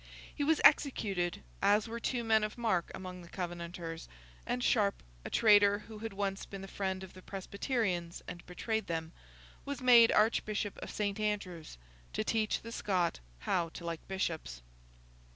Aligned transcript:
He 0.33 0.43
was 0.43 0.59
executed, 0.63 1.43
as 1.61 1.87
were 1.87 1.99
two 1.99 2.23
men 2.23 2.43
of 2.43 2.57
mark 2.57 2.89
among 2.95 3.21
the 3.21 3.29
Covenanters; 3.29 4.07
and 4.47 4.63
Sharp, 4.63 4.95
a 5.23 5.29
traitor 5.29 5.77
who 5.87 5.99
had 5.99 6.11
once 6.11 6.43
been 6.43 6.63
the 6.63 6.67
friend 6.67 7.03
of 7.03 7.13
the 7.13 7.21
Presbyterians 7.21 8.23
and 8.27 8.43
betrayed 8.47 8.87
them, 8.87 9.11
was 9.63 9.79
made 9.79 10.11
Archbishop 10.11 10.75
of 10.79 10.89
St. 10.89 11.19
Andrew's, 11.19 11.77
to 12.13 12.23
teach 12.23 12.61
the 12.63 12.71
Scotch 12.71 13.19
how 13.41 13.69
to 13.69 13.85
like 13.85 14.07
bishops. 14.07 14.63